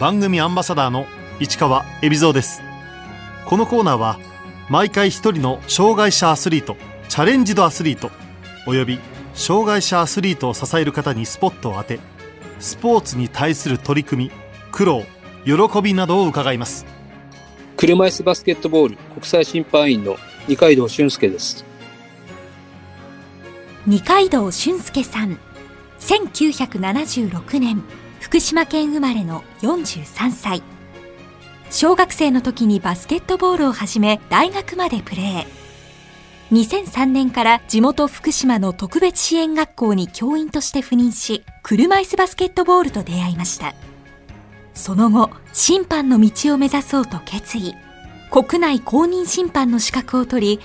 [0.00, 1.04] 番組アンバサダーの
[1.40, 2.62] 市川恵比蔵です。
[3.44, 4.18] このコーナーは
[4.70, 6.78] 毎回一人の障害者アスリート
[7.10, 8.10] チャレンジドアスリート
[8.66, 8.98] および
[9.34, 12.00] 障害者アスリートを支える方にスポットを当て
[12.60, 14.30] スポーツに対する取り組み
[14.72, 15.02] 苦労
[15.44, 16.86] 喜びなどを伺います。
[17.76, 20.16] 車椅子バスケットボール国際審判員の
[20.48, 21.62] 二階堂俊介です。
[23.86, 25.38] 二階堂俊介さん
[25.98, 27.82] 1976年
[28.20, 30.62] 福島県生まれの43歳。
[31.70, 35.46] 小学生の時にバスケットボールを始め大学までプレー。
[36.52, 43.74] 2003年から地元福島の特別支援学校に教員として赴任し車椅子バスケットボールと出会いました。
[44.74, 47.74] その後審判の道を目指そうと決意。
[48.30, 50.60] 国内公認審判の資格を取り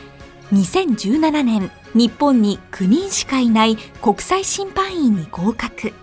[0.52, 5.94] 2017年日本に9人しかいない国際審判員に合格。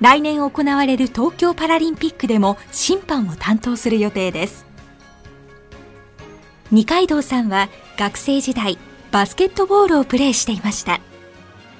[0.00, 4.66] 来年行われる東京パラリンピックでも審判を担当する予定です
[6.70, 8.78] 二階堂さんは学生時代
[9.10, 11.00] バスケットボールをプレーしていました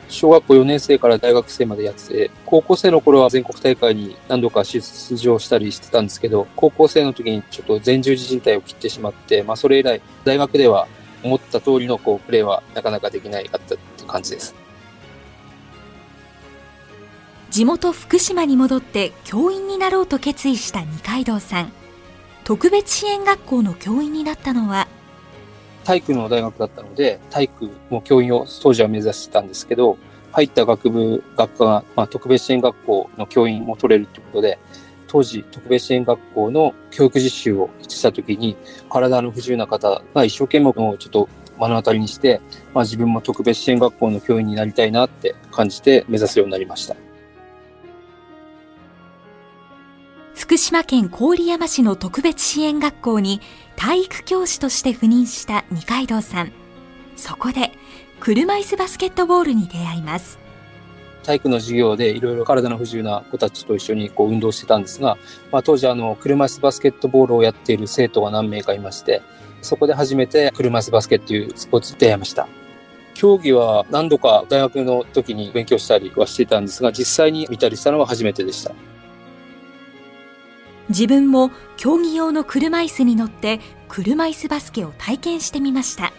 [0.09, 4.81] 小学校4年生から大学生までやってて、高校生の頃は全国大会に何度か出
[5.17, 10.89] 場したりしてたんですけど、高校生の時にちょっと前十字靭帯を切ってしまって、まあそれ以来、大学では
[11.23, 14.55] 思った通りのこうプレーはなかなかできないかったって感じです。
[17.59, 21.73] 地元福島に戻って教員になろうと決意した二階堂さん。
[22.45, 24.87] 特別支援学校の教員になったのは
[25.83, 29.99] 体育の大学だったので、体育も教員を当時は目指してたんですけど、
[30.31, 34.61] 入った学部、学科が、まあ、特別支援学校の教員も取れるということで、
[35.09, 38.57] 当時、特別支援学校の教育実習をしたときに、
[38.89, 42.41] 体の不自由な方が一生懸命をちょっと目の当たりにして、
[42.73, 46.95] まあ、自分も特別支援学校の教員になりたいなって感じて目指すようになりました。
[50.49, 53.43] 福島県郡山市の特別支援学校に
[53.77, 56.53] 体育教師として赴任した二階堂さん。
[57.17, 57.73] そこで
[58.19, 60.39] 車椅子バスケットボールに出会います。
[61.23, 65.19] 体育の授業でいろいろ体の不自由な子たちと一緒にこう運動してたんですが、
[65.53, 69.21] まあ、当時あの車椅子バスケットボールをやっている生徒が何名かいまして、
[69.61, 72.49] そこで初めて車椅子バスケっていうスポーツに出会いました。
[73.13, 78.73] 競技は何度か大学の時に勉強したりはしていたんですが、実際に見たりしたのは初めてでした。
[80.89, 86.13] 自分も競技用の車椅子に乗って車椅子バスケを体験してみました。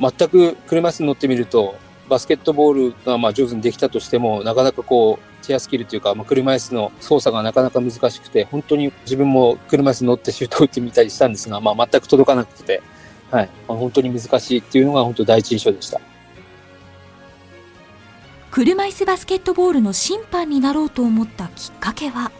[0.00, 1.74] 全く車椅子に乗ってみると
[2.08, 12.82] バスケットボールがまあ上手にできたとしてもなかなかこうチェアスキルというか、まあ、車椅子の操作がなかなか難しくて本当に自分も車椅子に乗ってシュートを打ってみたりしたんですが、まあ、全く届かなくて、
[13.30, 13.50] はい。
[13.68, 16.00] まあ、本当に難しいっていうのが本当第一印象でした。
[18.50, 22.32] 車椅子バスケットボールの審判になろうと思ったきっかけは？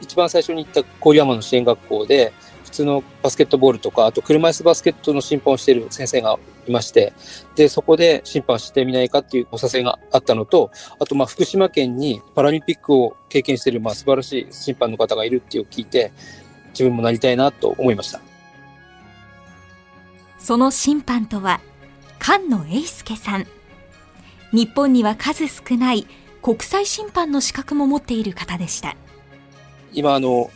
[0.00, 2.32] 一番最初に行った郡山の支援学校で、
[2.64, 6.38] 普通のバスケットボールとか、あと車椅子バスケットの審判をしている先生が
[6.68, 7.12] いまして、
[7.56, 16.12] で、そこで審判してみないかっていうお誘いがあったのと、あと、まあ、福島県にパラリンピックを経験している、まあ、素晴らしい審判の方がいるっていうを聞いて、
[16.70, 18.20] 自分もなりたいなと思いました。
[20.38, 21.60] その審判とは、
[22.20, 23.46] 菅野英介さん。
[24.52, 26.06] 日本には数少ない
[26.42, 28.96] 国際審判の資格も持っている方でした。
[29.92, 30.50] 今、あの、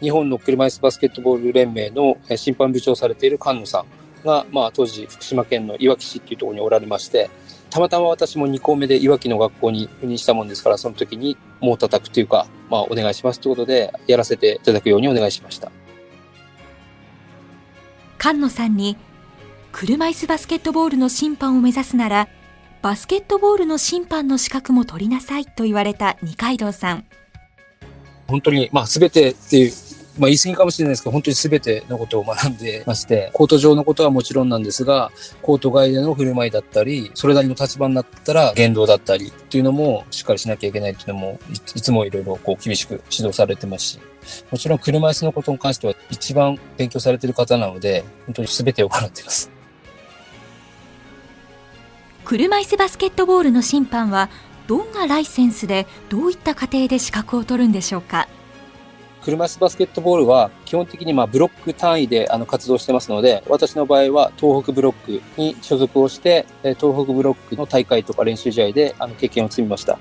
[0.00, 7.30] 日本の車椅子バスケットボール連盟の審判部長されている菅野さんが、まあ、当時、福島県のいわき市っていうところにおられまして、
[7.70, 15.70] たまたま私も2校目でいわきの学校に赴任したもんですから、その時にもう叩くというか、まあ、お願いしますということで、やらせていただくようにお願いしました。
[18.18, 18.96] 菅野さんに、
[19.72, 22.28] 車椅子バスケットボールの審判を目指すなら、
[22.80, 27.04] バスケットボールの審判の資格も取りなさいと言われた二階堂さん。
[28.28, 29.72] 本当に、まあ、すべてっていう、
[30.18, 35.10] まあ、言い過ぎかもしれないですけど、本当にすべてのことを学んでまして、コート上のことはもちろんなんですが、
[35.42, 41.40] コート外での振る舞いだったり、それなりの立場になったら言動だったりっていうのもしっかりしなきゃいけないっていうのも、
[41.74, 43.98] いつもいろいろこう厳しく指導されてますし、
[44.50, 49.50] もちろん車椅子のことに関しては一番勉強されてる方なので、本当にすべてを行っています。
[52.24, 54.28] 車椅子バスケットボールの審判は
[54.68, 58.28] どんなライセンスでどういった過程で資格を取るんでしょうか？
[59.22, 69.98] 車椅子バスケットボールは基本的にまあブロック単位であの活動してますので、私の場合は東北ブロックに所属をして、東北ブロックの大会とか練習試合であの経験を積みました。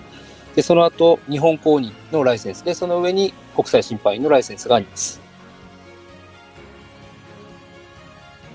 [0.53, 5.21] で、その後、日本公認のライセンスで、その上に国際審判員のライセンスがあります。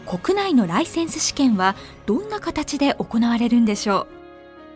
[0.06, 1.74] 国内のライセンス試験は
[2.04, 4.21] どんな形で行われるんでしょう？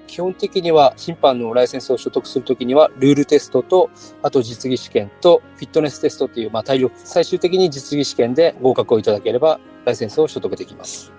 [0.06, 3.90] 基本的には審判のライセンスを取得するときには、ルールテストと、
[4.22, 11.12] あと実技試験と、フィットネステストっていう、まあ、体力、最終的に実技試験で合格をいただければ、ライセンスを取得できます。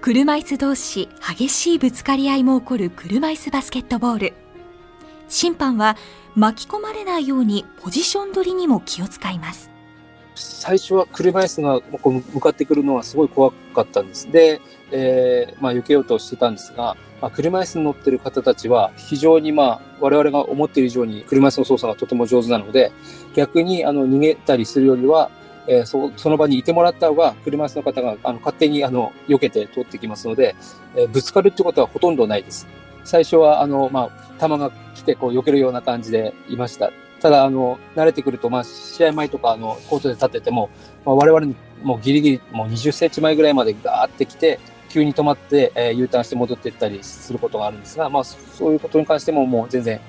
[0.00, 4.34] 車椅子同士激しいぶつかり合いも起こる車椅子バスケットボール。
[5.28, 5.96] 審判は
[6.34, 9.73] 巻き込まれないようにポジション取りにも気を使います。
[10.34, 14.30] 最初は車椅子がこう向かってくるのはすごい怖かったんです。
[14.30, 14.60] で、
[14.90, 22.92] えー、まあ、避けようとしてたんですが、まあ、車椅子に乗ってる方たちは非常にまあ我々が思っている以上に車椅子の操作がとても上手なので
[23.34, 25.30] 逆にあの逃げたりするよりは、
[25.66, 30.54] えー、そその場にいてもらった方が車椅子の方があの勝手にあの避けて通ってきますので、
[30.96, 32.66] えー、ぶつかるってことはほとんどないです。
[33.04, 36.90] 最初はあの、まあ、球が来てこう避けるような感じでいました。
[37.24, 40.68] ただ、あの、慣れてくると、まあ、試合前とか、あの、コートで立ってても、
[41.06, 44.60] まあ、我々にもうギリギリ、もう20センチ前ぐらいまでガーって来て、
[44.90, 50.02] 急に止まって、えー、U ターンして戻っていったりすることがあるんですが、まあ、そういうことに関してももう全然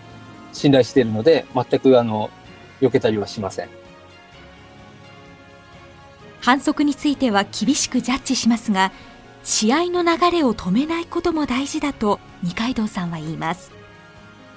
[0.52, 2.30] 信頼しているので、全く、あの、
[2.82, 3.70] 避けたりはしません。
[6.42, 8.92] 反則については厳しくジャッジしますが、
[9.46, 13.75] 試合の流れを止めないことも大事だと二階堂さんは言います。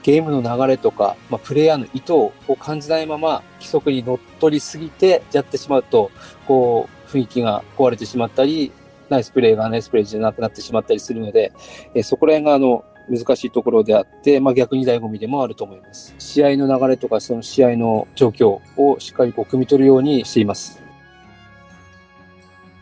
[0.08, 6.10] ゲームの流れとか、まあ、プレイヤーの意図を感じないまま規則にのっとりすぎてやってしまうと、
[6.46, 8.72] こう、雰囲気が壊れてしまったり、
[9.10, 11.52] ナイスプレーがナイスプレーじゃなくなってしまったりするので、
[11.94, 16.14] えそこら辺があの、難しいところであって、まあ、逆に醍醐味でもあると思います。
[16.18, 20.80] 試合の流れとか、その試合の状況をしっかりこう、汲み取るようにしています。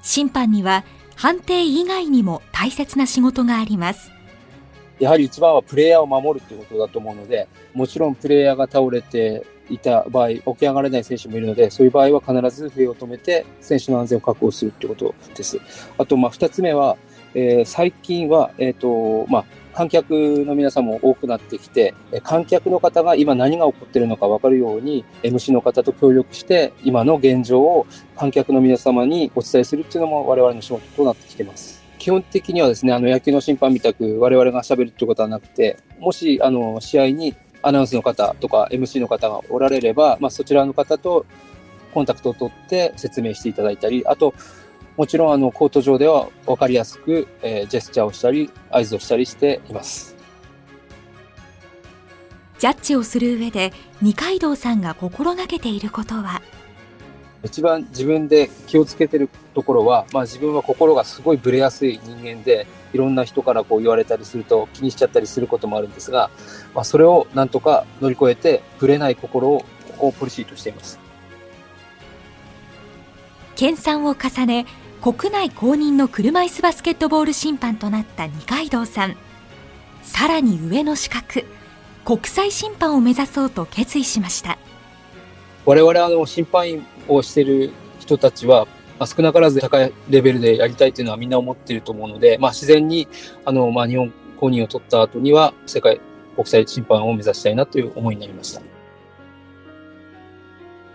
[0.00, 0.84] 審判には、
[1.16, 4.15] 判定以外にも大切な仕事があります。
[4.98, 15.58] やはり一番はプレイヤーを守るということだと思うので、もちろんプレイヤーが倒れていた場合、起き上がれない選手もいるので、そういう場合は必ず笛を止めて、選手の安全を確保するということです。
[15.98, 16.96] あと、まあ、二つ目は、
[17.34, 19.44] えー、最近は、え、ー、と、まあ、
[19.74, 20.12] 観客
[20.46, 31.75] の皆さんも多くなってきて、観客の方が今何が起こっているのか分かるように、MC の方と協力して、今の現状を観客の皆様にお伝えするっていうのも我々の仕事となってきています。
[32.06, 41.26] 基本的にはですね、あの野球の審判みたく我々が喋るってことはなくて、もしあの試合にアナウンスの方とか MC の方がおられれば、まあ、そちらの方と
[41.92, 44.34] コンタクトを取って説明していただいたり、あと、
[44.96, 50.16] もちろんあのコート上では分かりやすく、えー、ジェスチャーをしたり、合図をしたりしています。
[52.60, 56.40] ジャッジをする上で二階堂さんが心がけていることは？
[57.44, 66.30] 一番自分で気をつけてるところは、まあ、自分は心がすごいブレやすい人間で、いろんな人からこう言われたりすると気にしちゃったりすることもあるんですが、
[66.74, 69.66] まあ、それをなんとか乗り越えて、ブレない心をこ
[69.98, 70.98] こをポリシーとしています。
[73.54, 74.66] 研鑽を重ね、
[75.00, 79.16] 国内公認の車椅子バスケットボール審判となった二階堂さん。
[80.02, 81.44] さらに上の資格、
[82.04, 84.58] 国際審判を目指そうと決意しました。
[85.64, 87.70] 我々あの審判員をしている
[88.00, 88.66] 人たちは、
[88.98, 93.08] まあ、少なからず高いレベルでやりたいというのはみんな思っていると思うので、まあ、自然に
[93.44, 96.00] あの、まあ、日本公認を取った後には世界
[96.34, 98.62] 国際審判を目指したいなという思いになりました。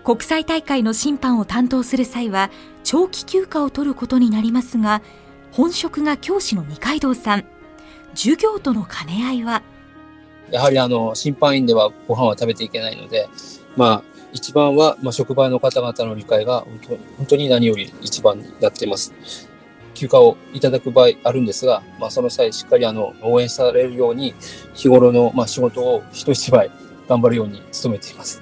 [0.04, 2.50] 国際大会の審判を担当する際は
[2.84, 5.04] 長期休暇を取ることになりますが
[5.52, 7.46] 本職が教師の二階堂さん
[8.16, 9.62] 授業との兼ね合いは？
[10.50, 13.30] やはりあの審判員ではご飯は食べていけないので
[13.78, 19.14] まあ一番は、まあ、職場の方々の理解が本当本当に何より一番になっています。
[19.94, 24.34] 休暇をいただく場合あるんですが、まあ、その際しっかりあの応援されるように
[24.74, 26.72] 日頃の、まあ、仕事を人一倍
[27.08, 28.42] 頑張るように努めています。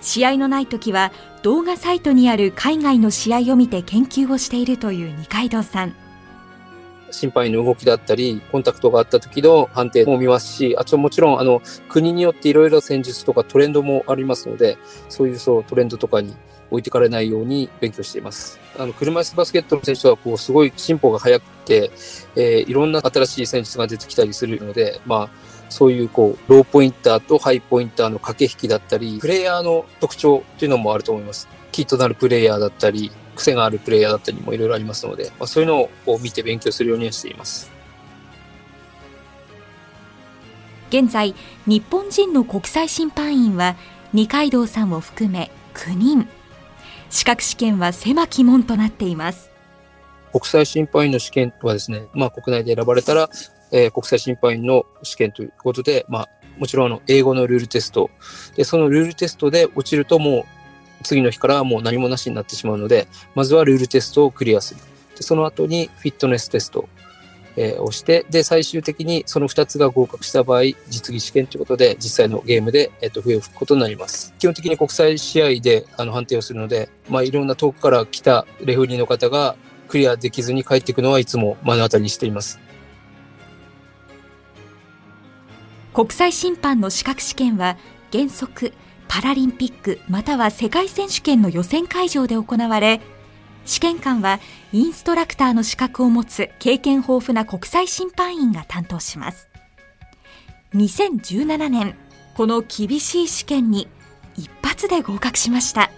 [0.00, 6.07] 試合のない時は動画サイトにある海外の試合を見て研究をしているという二階堂さん。
[7.10, 16.34] 審判員の動きだったり、コンタクトがあった時の判定も見ますし、あともちろん、あの、国によっていろいろ戦術とかトレンドもありますので、そういうそうトレンドとかに
[16.70, 18.58] 置いてかれないように勉強しています。
[18.78, 21.90] あの、車椅子バスケットの選手は、こう、すごい進歩が早くて、
[22.36, 25.30] えー、いろんな新しい戦術が出てきたりするので、まあ、
[25.70, 31.48] そういうこう、ローポインターとハイポインターの駆け引きだったり、プレイヤーの特徴っていうのもあると思います。
[31.72, 37.70] キーとなるプレイヤーだったり、癖があるプレイヤーだったりもいろいろありますので、まあ、そういうのを見て勉強するようにはしています。
[40.90, 41.34] 現在、
[41.66, 43.76] 日本人の国際審判員は
[44.12, 46.28] 二階堂さんを含め9人。
[47.10, 49.50] 資格試験は狭き門となっています。
[50.32, 53.30] 国際審判員の試験はですね、まあ国内で選ばれたら、
[53.72, 56.28] えー、国際審判員の試験ということで、まあ
[56.58, 58.10] もちろんあの英語のルールテスト。
[58.56, 60.44] で、そのルールテストで落ちるともう
[61.02, 64.80] 次の日からはもう何もなしになってしまうので、まずはルールテストをクリアする。
[65.16, 66.88] でその後にフィットネステスト
[67.60, 74.32] えー、をして、で、最終的にその2つが合格した場合、実技試験ということで、実際のゲームで、えっ、と、笛を吹くことになります。
[74.38, 79.56] 基本的に国際試合であの判定をするので、まあ、いろんな遠くから来たレフェリーの方が
[79.88, 82.60] クリアできずに帰っていくのはいつも目の当たりにしています。
[85.92, 87.76] 国際審判の資格試験は
[88.12, 88.72] 原則
[89.08, 93.00] パラリンピックまたは世界選手権の予選会場で行われ
[93.64, 94.40] 試験官は
[94.72, 99.50] インストラクターの資格を持つ経験豊富な国際審判員が担当します。
[100.74, 101.94] 2017年
[102.34, 103.88] この厳しい試験に
[104.36, 105.90] 一発で合格しました。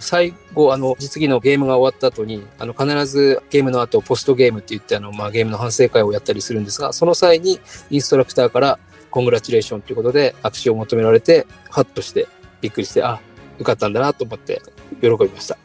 [0.00, 7.58] 最後、あの、実技のゲームが終わった後に、あの、必ずゲームの後、ポストゲームって言って、あの、まあ、ゲームの反省会をやったりするんですが、その際に、
[7.90, 8.78] インストラクターから、
[9.10, 12.28] コングラチュレーションということで握手を求められて、ハッとして、
[12.60, 13.20] びっくりして、あ、
[13.56, 14.62] 受かったんだなと思って、
[15.00, 15.58] 喜びました。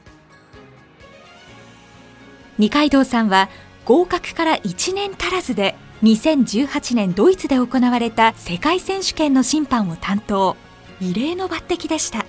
[2.57, 3.50] 二階堂さんは、
[3.85, 10.55] 合格から1年足らずで、2018年ドイツで行われた世界選手権の審判を担当。
[11.01, 12.25] 異例の抜擢でした。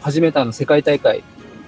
[0.00, 1.22] 初めてあの世界大会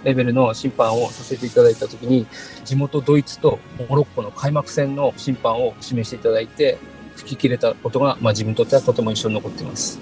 [0.05, 2.27] レベルの審判をさせていただいたときに、
[2.65, 3.59] 地元ドイツと
[3.89, 6.79] モロッコの開幕戦の審判を指名していただいて、
[7.17, 10.01] 吹き切れたことが、まあ、自分にとってはとても印象に残っています。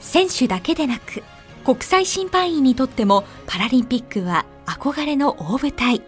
[0.00, 1.22] 選手だけでなく、
[1.64, 6.02] 国際審判員にとってもパラリンピックは憧れの大舞台。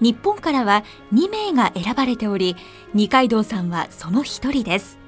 [0.00, 2.56] 日本からは2名が選ばれており、
[2.94, 4.98] 二階堂さんはその一人です。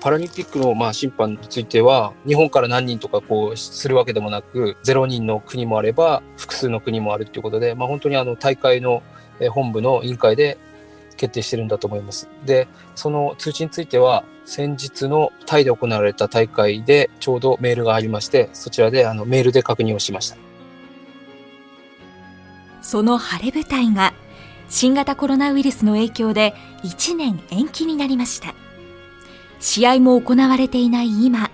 [0.00, 9.02] パラリンピックのまあ審判については、日本から何人とかこうするわけでもなく、0人の国もあれば、複数の国もあるということで、まあ、本当にあの大会の
[9.52, 10.58] 本部の委員会で
[11.16, 12.28] 決定してるんだと思います。
[12.44, 20.36] で、その通知については、先日のタイで行われた大会でちょうどメールがありまして、そちらであのメールで確認をしました。
[22.80, 24.14] その晴れ舞台が
[24.68, 28.54] 新型コロナウイルスの影響で1年延期になりました。
[29.58, 31.50] 試合も行われていない今、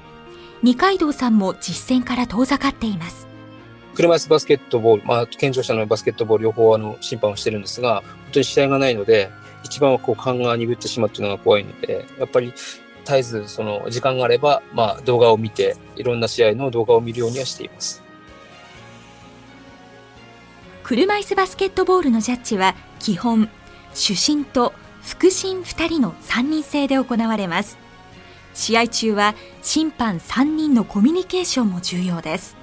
[0.62, 3.31] 二階堂さんも実戦から遠ざかっています。
[3.94, 9.30] 車椅子バスケットボール、まあ、健常者のバスケットボール両方あの審判をしてるんですが、本当に試合がないので、
[9.64, 12.52] 一番はこう勘が鈍ってしまうっていうのが怖いので、やっぱり
[13.04, 18.02] 絶えずその時間があれば、まあ、動画を見て、いろんな試合の動画を見るようにはしています。
[20.82, 23.48] 車椅子バスケットボールのジャッジは基本、
[23.94, 24.72] 主審と
[25.02, 27.78] 副審2人の3人制で行われます。
[28.54, 32.61] 試合中は審判3人のコミュニケーションも重要です。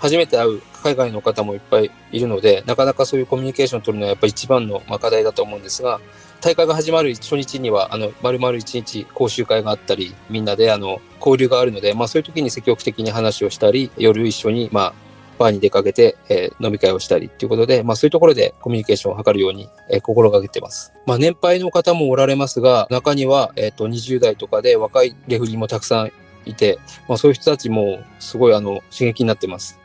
[0.00, 6.00] 初めて会う海外の方もいっぱいいるので、なかなかそういうコミュニケーションを取るのはやっぱり一番の課題だと思うんですが、
[6.40, 14.94] 大会が始まる初日には、あの、丸々一日講習会があったり、みんなであの、交流があるので、まあそういう時に積極的に話をしたり、夜一緒に、まあ、
[15.38, 20.92] バーに出かけて、えー、飲み会をしたりっていうことで、まあそういうところでコミュニケーションを図るように、えー、心がけてます。
[21.06, 26.12] まあ年配の方もおられますが、中には、えっ、ー、と、20代とかで若いレフリーもたくさん
[26.46, 29.78] いて、まあそういう人たちもすごいあの、刺激になってます。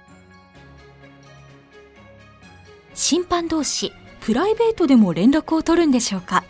[2.95, 6.45] 審判同士、プライベートでも連絡を取るんでしょうか？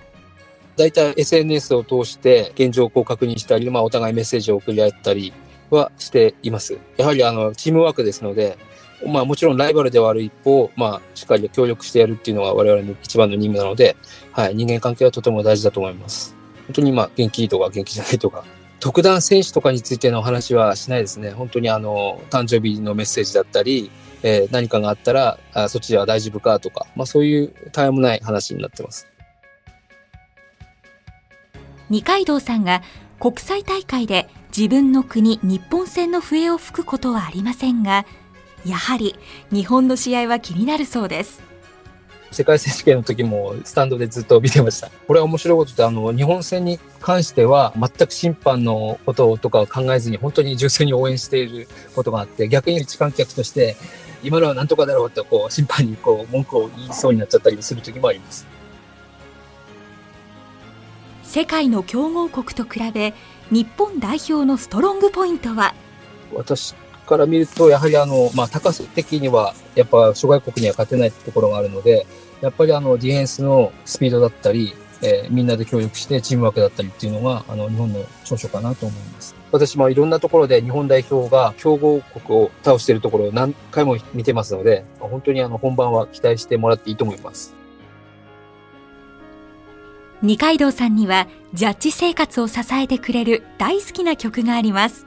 [0.78, 5.34] 大体 SNS を通して現状を確認したり、まあ、お互いメッセージを送り合ったり
[5.72, 6.78] はしています。
[6.98, 8.60] やはりあのチームワークですので、
[9.08, 13.98] まあもちろんライバルではある一方、まあしっかり協力してやるっていうのが我々の一番の任務なので、
[14.32, 16.36] はい、人間関係はとても大事だと思います。
[16.68, 18.44] 本当にまあ元気いいとか元気じゃないとか、
[18.80, 21.32] 特段選手とかについての話はしないですね。
[21.32, 23.90] 本当にあの、誕生日のメッセージだったり、
[24.24, 29.08] えー、何かがあったら、あそっちでは大丈夫かとか、まあそういうたわもない話になってます。
[31.90, 32.82] 二階堂さんが
[33.20, 38.06] 国際大会で自分の国日本戦の笛を吹くことはありませんが、
[38.66, 39.16] やはり
[39.52, 41.44] 日本の試合は気になるそうです。
[42.36, 44.90] 世界選手権の時もスタンドでずっと見てました。
[45.08, 53.78] これは面白いことで、あの、日本戦に関しては全く審判のこととかを考えずに本当に純粋に応援していることがあって、逆に一観客として
[54.22, 58.46] 今のは何とかだろうとこう審判にこう文句を言いそうになっちゃったりする時もあります。
[61.24, 63.14] 世界の強豪国と比べ
[63.50, 65.74] 日本代表のストロングポイントは？
[66.34, 66.76] 私
[67.06, 72.08] から見るとやはりあの、まあ、高さ的にはやっぱ諸外国には勝てないところがあるので
[72.42, 79.36] やっぱりあのディフェンスのスピードだったりえー、みんなで協力してチームワークだったりっていうのが、あの、日本の長所かなと思います。
[79.52, 87.56] 私もいろんなところで日本代表が強豪国を倒しているところを何回も見てますので、本当にあの、本番は期待してもらっていいと思います。
[90.22, 95.06] 二階堂さんには、ジャッジ生活を支えてくれる大好きな曲があります。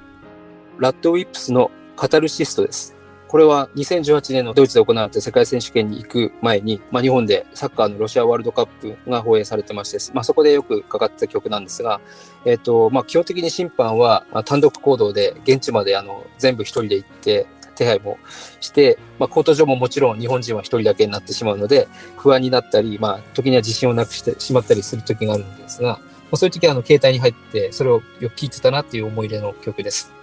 [0.78, 2.97] ラッドウィップスのカタルシストです。
[3.28, 12.00] これは2018年のドイツで行われた世界選手権に行く前に、まあ、日本でサッカーのロシアワールドカップが放映されてまして、まあ、そこでよくかかった曲なんですが、
[12.46, 18.18] えっ、と、まあ、基本的に審判は単独行動で現地まであの全部一人で行って手配も
[18.60, 26.00] して、まあ、コート上ももちろん日本人は一人だけになってしまうので、不安になったり、まあ、時には自信をなくしてしまったりする時があるんですが、ま
[26.32, 30.17] あ、そういう時はあの携帯に入って、それをよく聴いてたなっていう思い入れの曲です。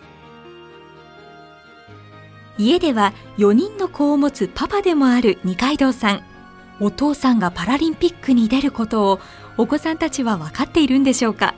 [2.58, 6.24] 家では4人の子を持つパパでもある二階堂さん。
[6.80, 9.20] お父さんがパラリンピックに出ることを
[9.58, 11.54] お子さんたちは分かっているんでしょうか？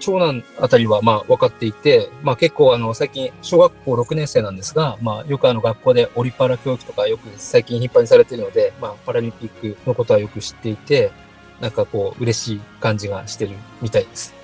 [0.00, 11.12] 長男あたりはまあ分かっていて、まあ結構あの最近小学校6年生なんですが、まあよくあの学校でオリパラ教育とかよく最近頻繁にされているので、まあパラリンピックのことはよく知っていて、
[11.60, 14.34] なんかこう嬉しい感じがしてるみたいです。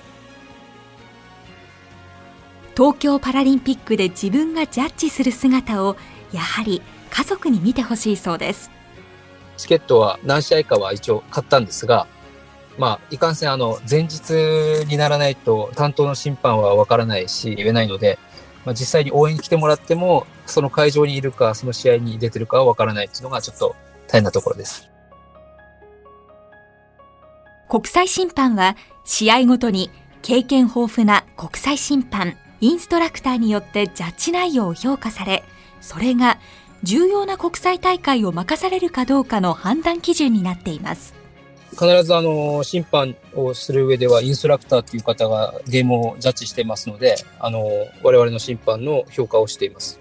[2.79, 5.97] 東京パラリンピックで自分がジャッジする姿を
[6.31, 8.71] やはり家族に見てほしいそうです
[9.57, 12.07] チケットは何試合かは一応買ったんですが
[12.77, 14.31] まあ、いかんせん、あの、前日
[14.87, 18.17] にならないと担当の審判はわからないし、言えないので、
[18.63, 23.75] まあ、実際に応援に来てもらっても、その会場にいるか、その試合に出てるかはわからないっていうのがちょっと
[24.07, 24.89] 大変なところです。
[27.67, 35.43] 国際審判は、試合ごとに経験豊富な国際審判、インストラクターによってジャッジ内容を評価され、
[35.81, 36.39] それが
[36.83, 41.13] 重要な国際大会を任されるかどうかの判断基準になっています。
[41.71, 47.63] 必ずあの審判をする上ではインストラクターという方がゲームをジャッジしていますので、あの
[48.03, 49.99] 我々の審判の評価をしています。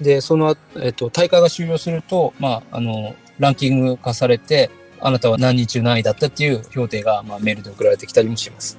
[0.00, 8.78] で、その、えっと、大会が終了すると、まあ、あの、ランキング化されて、あなたは何人中何位だったっていう評定が、まあ、メールで送られてきたりもします。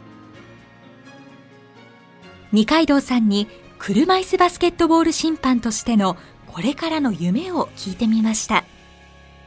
[2.51, 8.65] 二階堂さんに車椅子バスケットボール審判としてのこれからの夢を聞いてみました。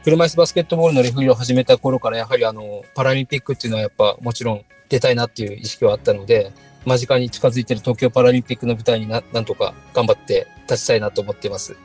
[0.05, 6.51] 車椅子バスケットボールのレフリーを始めた頃からやはりあのパラリンピックっていうのはやっぱもちろん出たいなっていう意識はあったので
[6.85, 11.75] 間近に近づいてる東京パラリンピックの舞台にななんとか頑張って立ちたいなと思っています。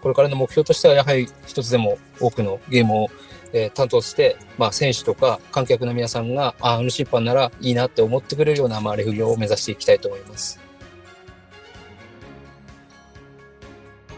[0.00, 3.08] これからの目標としてはやはり一つでも多くのゲームを、
[3.52, 10.58] えー、担当して、まあ、選手とか観客の皆さんがああの審判ならいいなって思ってくれるような、まあ、レフリーを目指していきたいと思います。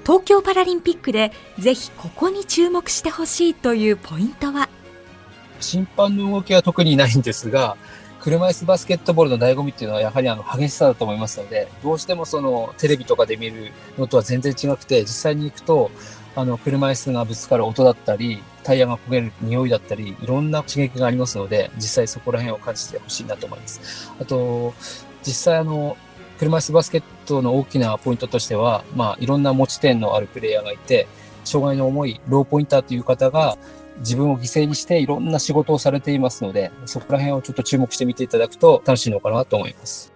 [0.04, 4.68] 東京パラリンピックでぜひここに注目してほしいというポイントは？
[5.60, 7.76] 審判の動きは特にないんですが
[8.20, 15.90] 車椅子バスケットボールの醍醐味っていうのはやはりあの激しさだと思いますので、どうしてもそのテレビとかで見るのとは全然違くて、実際に行くと、
[16.36, 24.10] あの車椅子がぶつかる音だったり、タイヤが焦げる匂いだったり、いろんな刺激がありますので、実際そこら辺を感じてほしいなと思います。
[24.20, 24.74] あと、
[25.22, 25.96] 実際あの、
[26.38, 31.06] 車椅子バスケットの大きなポイントとしては、まあ、いろんな持ち点のあるプレイヤーがいて、
[31.44, 33.56] 障害の重いローポインターという方が、
[33.98, 40.13] 自分を犠牲にしていろんな仕事をされていますので、そこら辺をちょっと注目してみていただくと楽しいのかなと思います。